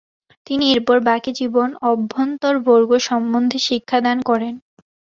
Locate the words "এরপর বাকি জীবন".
0.73-1.69